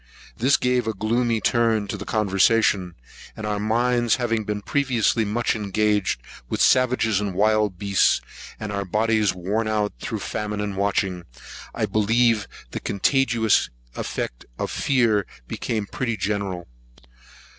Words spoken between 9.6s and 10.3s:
out through